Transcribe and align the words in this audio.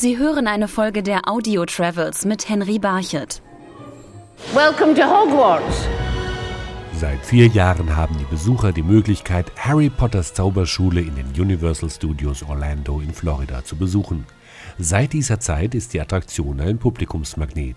Sie 0.00 0.16
hören 0.16 0.46
eine 0.46 0.66
Folge 0.66 1.02
der 1.02 1.28
Audio 1.28 1.66
Travels 1.66 2.24
mit 2.24 2.48
Henry 2.48 2.78
Barchet. 2.78 3.42
Welcome 4.54 4.94
to 4.94 5.02
Hogwarts. 5.02 5.86
Seit 6.94 7.18
vier 7.26 7.48
Jahren 7.48 7.94
haben 7.94 8.16
die 8.16 8.24
Besucher 8.24 8.72
die 8.72 8.82
Möglichkeit, 8.82 9.52
Harry 9.58 9.90
Potters 9.90 10.32
Zauberschule 10.32 11.02
in 11.02 11.16
den 11.16 11.26
Universal 11.38 11.90
Studios 11.90 12.42
Orlando 12.42 13.00
in 13.00 13.12
Florida 13.12 13.62
zu 13.62 13.76
besuchen. 13.76 14.24
Seit 14.78 15.12
dieser 15.12 15.38
Zeit 15.38 15.74
ist 15.74 15.92
die 15.92 16.00
Attraktion 16.00 16.62
ein 16.62 16.78
Publikumsmagnet. 16.78 17.76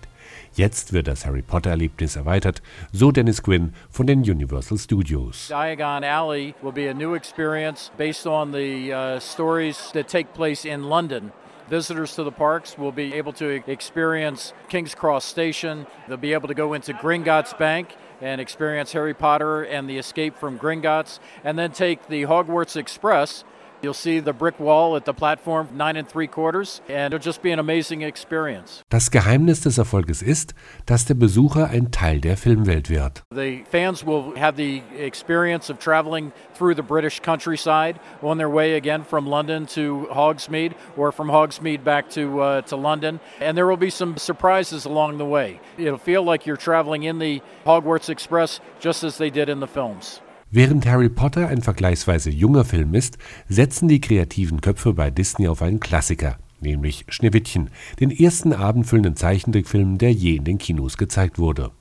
Jetzt 0.54 0.94
wird 0.94 1.08
das 1.08 1.26
Harry 1.26 1.42
Potter-Erlebnis 1.42 2.16
erweitert, 2.16 2.62
so 2.90 3.12
Dennis 3.12 3.42
Quinn 3.42 3.74
von 3.90 4.06
den 4.06 4.20
Universal 4.20 4.78
Studios. 4.78 5.48
Diagon 5.48 6.02
Alley 6.02 6.54
will 6.62 6.72
be 6.72 6.88
a 6.88 6.94
new 6.94 7.14
experience 7.14 7.90
based 7.98 8.26
on 8.26 8.50
the 8.50 8.94
uh, 8.94 9.20
stories 9.20 9.90
that 9.92 10.08
take 10.08 10.32
place 10.32 10.64
in 10.64 10.84
London. 10.84 11.30
Visitors 11.68 12.14
to 12.14 12.22
the 12.22 12.32
parks 12.32 12.76
will 12.76 12.92
be 12.92 13.14
able 13.14 13.32
to 13.32 13.48
experience 13.70 14.52
King's 14.68 14.94
Cross 14.94 15.24
Station. 15.24 15.86
They'll 16.06 16.18
be 16.18 16.34
able 16.34 16.48
to 16.48 16.54
go 16.54 16.74
into 16.74 16.92
Gringotts 16.92 17.56
Bank 17.56 17.96
and 18.20 18.38
experience 18.38 18.92
Harry 18.92 19.14
Potter 19.14 19.62
and 19.62 19.88
the 19.88 19.96
escape 19.96 20.36
from 20.36 20.58
Gringotts, 20.58 21.20
and 21.42 21.58
then 21.58 21.72
take 21.72 22.06
the 22.08 22.22
Hogwarts 22.22 22.76
Express 22.76 23.44
You'll 23.84 23.92
see 23.92 24.18
the 24.18 24.32
brick 24.32 24.58
wall 24.58 24.96
at 24.96 25.04
the 25.04 25.12
platform 25.12 25.68
nine 25.74 25.96
and 25.96 26.08
three 26.08 26.26
quarters, 26.26 26.80
and 26.88 27.12
it'll 27.12 27.22
just 27.22 27.42
be 27.42 27.52
an 27.52 27.58
amazing 27.58 28.00
experience. 28.00 28.82
Das 28.88 29.10
Geheimnis 29.10 29.60
des 29.60 29.76
Erfolges 29.76 30.22
ist, 30.22 30.54
dass 30.86 31.04
der 31.04 31.12
Besucher 31.12 31.68
ein 31.68 31.90
Teil 31.90 32.18
der 32.18 32.38
Filmwelt 32.38 32.88
wird. 32.88 33.22
The 33.30 33.62
fans 33.70 34.02
will 34.02 34.34
have 34.38 34.56
the 34.56 34.82
experience 34.98 35.68
of 35.68 35.78
traveling 35.78 36.32
through 36.54 36.76
the 36.76 36.82
British 36.82 37.20
countryside 37.20 38.00
on 38.22 38.38
their 38.38 38.48
way 38.48 38.74
again 38.74 39.04
from 39.04 39.26
London 39.26 39.66
to 39.74 40.08
Hogsmeade 40.10 40.72
or 40.96 41.12
from 41.12 41.28
Hogsmeade 41.28 41.84
back 41.84 42.08
to 42.12 42.40
uh, 42.40 42.62
to 42.62 42.76
London, 42.76 43.20
and 43.38 43.54
there 43.54 43.66
will 43.66 43.76
be 43.76 43.90
some 43.90 44.16
surprises 44.16 44.86
along 44.86 45.18
the 45.18 45.26
way. 45.26 45.60
It'll 45.76 45.98
feel 45.98 46.22
like 46.22 46.46
you're 46.46 46.56
traveling 46.56 47.02
in 47.02 47.18
the 47.18 47.42
Hogwarts 47.66 48.08
Express 48.08 48.60
just 48.80 49.04
as 49.04 49.18
they 49.18 49.28
did 49.28 49.50
in 49.50 49.60
the 49.60 49.68
films. 49.68 50.22
Während 50.56 50.86
Harry 50.86 51.08
Potter 51.08 51.48
ein 51.48 51.62
vergleichsweise 51.62 52.30
junger 52.30 52.64
Film 52.64 52.94
ist, 52.94 53.18
setzen 53.48 53.88
die 53.88 54.00
kreativen 54.00 54.60
Köpfe 54.60 54.94
bei 54.94 55.10
Disney 55.10 55.48
auf 55.48 55.62
einen 55.62 55.80
Klassiker, 55.80 56.38
nämlich 56.60 57.06
Schneewittchen, 57.08 57.70
den 57.98 58.12
ersten 58.12 58.52
abendfüllenden 58.52 59.16
Zeichentrickfilm, 59.16 59.98
der 59.98 60.12
je 60.12 60.36
in 60.36 60.44
den 60.44 60.58
Kinos 60.58 60.96
gezeigt 60.96 61.40
wurde. 61.40 61.72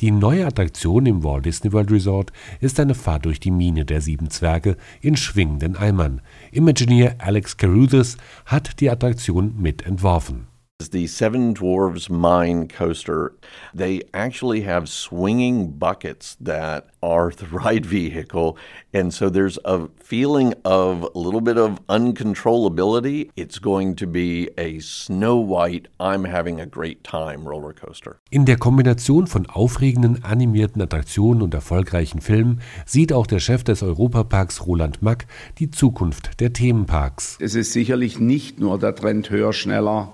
Die 0.00 0.10
neue 0.10 0.46
Attraktion 0.46 1.04
im 1.04 1.24
Walt 1.24 1.44
Disney 1.44 1.74
World 1.74 1.90
Resort 1.90 2.32
ist 2.58 2.80
eine 2.80 2.94
Fahrt 2.94 3.26
durch 3.26 3.38
die 3.38 3.50
Mine 3.50 3.84
der 3.84 4.00
sieben 4.00 4.30
Zwerge 4.30 4.78
in 5.02 5.16
schwingenden 5.16 5.76
Eimern. 5.76 6.22
Imagineer 6.52 7.16
Alex 7.18 7.58
Caruthers 7.58 8.16
hat 8.46 8.80
die 8.80 8.88
Attraktion 8.88 9.60
mitentworfen. 9.60 10.46
The 10.78 11.06
Seven 11.06 11.54
Dwarves 11.54 12.10
Mine 12.10 12.68
Coaster, 12.68 13.32
they 13.72 14.02
actually 14.12 14.60
have 14.60 14.90
swinging 14.90 15.70
buckets 15.70 16.36
that 16.38 16.88
are 17.02 17.30
the 17.30 17.46
ride 17.50 17.86
vehicle. 17.86 18.58
And 18.92 19.12
so 19.12 19.30
there's 19.30 19.58
a 19.64 19.88
feeling 19.98 20.52
of 20.66 21.02
a 21.14 21.18
little 21.18 21.40
bit 21.40 21.56
of 21.56 21.80
uncontrollability. 21.88 23.30
It's 23.36 23.58
going 23.58 23.96
to 23.96 24.06
be 24.06 24.50
a 24.58 24.80
Snow 24.80 25.36
White, 25.36 25.88
I'm 25.98 26.24
having 26.24 26.60
a 26.60 26.66
great 26.66 27.02
time 27.02 27.48
roller 27.48 27.72
coaster. 27.72 28.20
In 28.30 28.44
der 28.44 28.58
Kombination 28.58 29.26
von 29.26 29.46
aufregenden 29.46 30.24
animierten 30.24 30.82
Attraktionen 30.82 31.40
und 31.40 31.54
erfolgreichen 31.54 32.20
Filmen 32.20 32.60
sieht 32.84 33.14
auch 33.14 33.26
der 33.26 33.40
Chef 33.40 33.64
des 33.64 33.82
Europaparks 33.82 34.66
Roland 34.66 35.00
Mack 35.00 35.26
die 35.58 35.70
Zukunft 35.70 36.38
der 36.40 36.52
Themenparks. 36.52 37.38
Es 37.40 37.54
ist 37.54 37.72
sicherlich 37.72 38.20
nicht 38.20 38.60
nur 38.60 38.78
der 38.78 38.94
Trend 38.94 39.30
höher, 39.30 39.54
schneller, 39.54 40.12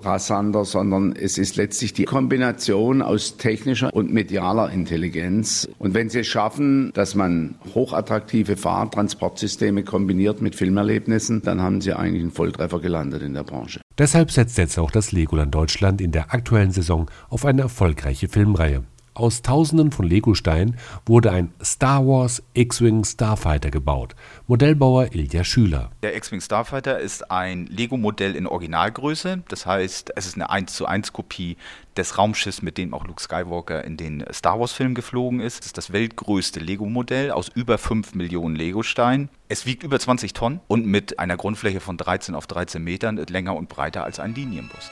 rasanter, 0.53 0.65
sondern 0.65 1.15
es 1.15 1.37
ist 1.37 1.55
letztlich 1.55 1.93
die 1.93 2.05
Kombination 2.05 3.01
aus 3.01 3.37
technischer 3.37 3.93
und 3.93 4.13
medialer 4.13 4.71
Intelligenz. 4.71 5.67
Und 5.79 5.93
wenn 5.93 6.09
Sie 6.09 6.19
es 6.19 6.27
schaffen, 6.27 6.91
dass 6.93 7.15
man 7.15 7.55
hochattraktive 7.73 8.57
Fahrtransportsysteme 8.57 9.83
kombiniert 9.83 10.41
mit 10.41 10.55
Filmerlebnissen, 10.55 11.41
dann 11.41 11.61
haben 11.61 11.81
Sie 11.81 11.93
eigentlich 11.93 12.23
einen 12.23 12.31
Volltreffer 12.31 12.79
gelandet 12.79 13.21
in 13.21 13.33
der 13.33 13.43
Branche. 13.43 13.81
Deshalb 13.97 14.31
setzt 14.31 14.57
jetzt 14.57 14.77
auch 14.79 14.91
das 14.91 15.11
Legoland 15.11 15.53
Deutschland 15.53 16.01
in 16.01 16.11
der 16.11 16.33
aktuellen 16.33 16.71
Saison 16.71 17.09
auf 17.29 17.45
eine 17.45 17.61
erfolgreiche 17.63 18.27
Filmreihe. 18.27 18.83
Aus 19.15 19.43
tausenden 19.43 19.91
von 19.91 20.07
Legosteinen 20.07 20.77
wurde 21.05 21.31
ein 21.31 21.53
Star 21.63 22.03
Wars 22.07 22.41
X-Wing 22.55 23.03
Starfighter 23.03 23.69
gebaut. 23.69 24.15
Modellbauer 24.47 25.13
Ilja 25.13 25.43
Schüler. 25.43 25.91
Der 26.01 26.15
X-Wing 26.17 26.41
Starfighter 26.41 26.99
ist 26.99 27.29
ein 27.29 27.67
Lego-Modell 27.67 28.35
in 28.35 28.47
Originalgröße. 28.47 29.43
Das 29.49 29.67
heißt, 29.67 30.13
es 30.15 30.25
ist 30.25 30.33
eine 30.33 30.49
1 30.49 30.73
zu 30.73 30.87
1 30.87 31.13
Kopie 31.13 31.57
des 31.95 32.17
Raumschiffs, 32.17 32.63
mit 32.63 32.79
dem 32.79 32.95
auch 32.95 33.05
Luke 33.05 33.21
Skywalker 33.21 33.83
in 33.83 33.97
den 33.97 34.25
Star 34.33 34.59
Wars-Filmen 34.59 34.95
geflogen 34.95 35.41
ist. 35.41 35.59
Es 35.59 35.67
ist 35.67 35.77
das 35.77 35.93
weltgrößte 35.93 36.59
Lego-Modell 36.59 37.29
aus 37.29 37.49
über 37.49 37.77
5 37.77 38.15
Millionen 38.15 38.55
Lego-Steinen. 38.55 39.29
Es 39.47 39.67
wiegt 39.67 39.83
über 39.83 39.99
20 39.99 40.33
Tonnen 40.33 40.59
und 40.67 40.87
mit 40.87 41.19
einer 41.19 41.37
Grundfläche 41.37 41.81
von 41.81 41.97
13 41.97 42.33
auf 42.33 42.47
13 42.47 42.83
Metern 42.83 43.17
länger 43.17 43.55
und 43.55 43.69
breiter 43.69 44.05
als 44.05 44.19
ein 44.19 44.33
Linienbus. 44.33 44.89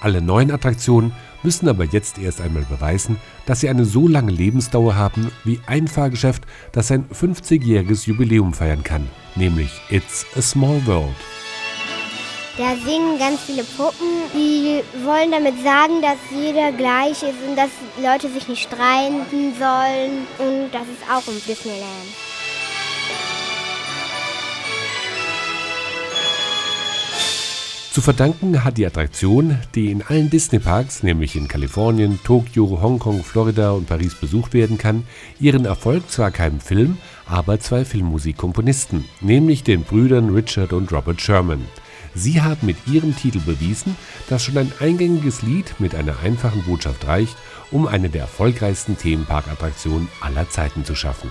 Alle 0.00 0.22
neuen 0.22 0.50
Attraktionen 0.50 1.12
müssen 1.42 1.68
aber 1.68 1.84
jetzt 1.84 2.18
erst 2.18 2.40
einmal 2.40 2.64
beweisen, 2.64 3.16
dass 3.46 3.60
sie 3.60 3.68
eine 3.68 3.84
so 3.84 4.08
lange 4.08 4.32
Lebensdauer 4.32 4.94
haben 4.94 5.30
wie 5.44 5.60
ein 5.66 5.88
Fahrgeschäft, 5.88 6.44
das 6.72 6.88
sein 6.88 7.06
50-jähriges 7.08 8.06
Jubiläum 8.06 8.54
feiern 8.54 8.82
kann, 8.82 9.08
nämlich 9.34 9.70
It's 9.90 10.26
a 10.36 10.42
Small 10.42 10.80
World. 10.86 11.16
Da 12.58 12.76
singen 12.76 13.18
ganz 13.18 13.40
viele 13.40 13.64
Puppen, 13.64 14.08
die 14.34 14.82
wollen 15.04 15.30
damit 15.30 15.54
sagen, 15.64 16.02
dass 16.02 16.18
jeder 16.30 16.70
gleich 16.72 17.22
ist 17.22 17.40
und 17.48 17.56
dass 17.56 17.70
Leute 18.02 18.30
sich 18.30 18.46
nicht 18.46 18.62
streiten 18.64 19.54
sollen. 19.58 20.26
Und 20.38 20.70
das 20.70 20.82
ist 20.82 21.02
auch 21.10 21.26
im 21.28 21.40
Disneyland. 21.46 22.08
Zu 27.92 28.00
verdanken 28.00 28.64
hat 28.64 28.78
die 28.78 28.86
Attraktion, 28.86 29.58
die 29.74 29.90
in 29.90 30.00
allen 30.00 30.30
Disney-Parks, 30.30 31.02
nämlich 31.02 31.36
in 31.36 31.46
Kalifornien, 31.46 32.18
Tokio, 32.24 32.80
Hongkong, 32.80 33.22
Florida 33.22 33.72
und 33.72 33.86
Paris 33.86 34.14
besucht 34.14 34.54
werden 34.54 34.78
kann, 34.78 35.04
ihren 35.38 35.66
Erfolg 35.66 36.10
zwar 36.10 36.30
keinem 36.30 36.58
Film, 36.58 36.96
aber 37.26 37.60
zwei 37.60 37.84
Filmmusikkomponisten, 37.84 39.04
nämlich 39.20 39.62
den 39.62 39.82
Brüdern 39.82 40.30
Richard 40.30 40.72
und 40.72 40.90
Robert 40.90 41.20
Sherman. 41.20 41.66
Sie 42.14 42.40
haben 42.40 42.66
mit 42.66 42.78
ihrem 42.86 43.14
Titel 43.14 43.40
bewiesen, 43.40 43.94
dass 44.30 44.42
schon 44.42 44.56
ein 44.56 44.72
eingängiges 44.80 45.42
Lied 45.42 45.78
mit 45.78 45.94
einer 45.94 46.18
einfachen 46.20 46.62
Botschaft 46.62 47.06
reicht, 47.06 47.36
um 47.70 47.86
eine 47.86 48.08
der 48.08 48.22
erfolgreichsten 48.22 48.96
Themenparkattraktionen 48.96 50.08
aller 50.22 50.48
Zeiten 50.48 50.86
zu 50.86 50.94
schaffen. 50.94 51.30